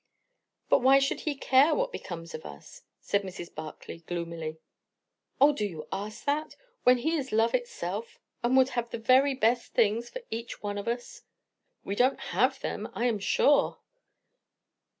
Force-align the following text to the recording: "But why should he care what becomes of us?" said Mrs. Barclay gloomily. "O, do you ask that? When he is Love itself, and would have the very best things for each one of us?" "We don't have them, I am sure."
"But 0.67 0.79
why 0.81 0.97
should 0.97 1.19
he 1.29 1.35
care 1.35 1.75
what 1.75 1.91
becomes 1.91 2.33
of 2.33 2.43
us?" 2.43 2.81
said 3.01 3.21
Mrs. 3.21 3.53
Barclay 3.53 3.99
gloomily. 3.99 4.57
"O, 5.39 5.53
do 5.53 5.63
you 5.63 5.87
ask 5.91 6.25
that? 6.25 6.55
When 6.83 6.97
he 6.97 7.15
is 7.15 7.31
Love 7.31 7.53
itself, 7.53 8.17
and 8.41 8.57
would 8.57 8.69
have 8.69 8.89
the 8.89 8.97
very 8.97 9.35
best 9.35 9.73
things 9.75 10.09
for 10.09 10.23
each 10.31 10.63
one 10.63 10.79
of 10.79 10.87
us?" 10.87 11.21
"We 11.83 11.93
don't 11.93 12.19
have 12.31 12.61
them, 12.61 12.89
I 12.95 13.05
am 13.05 13.19
sure." 13.19 13.77